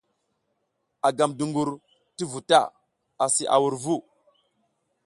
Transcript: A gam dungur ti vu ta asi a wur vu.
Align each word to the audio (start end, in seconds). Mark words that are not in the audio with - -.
A 1.07 1.09
gam 1.17 1.31
dungur 1.37 1.69
ti 2.15 2.23
vu 2.31 2.39
ta 2.49 2.61
asi 3.23 3.43
a 3.53 3.55
wur 3.61 3.75
vu. 3.83 3.97